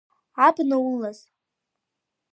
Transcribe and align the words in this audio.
Абна 0.45 0.77
улаз. 0.89 1.19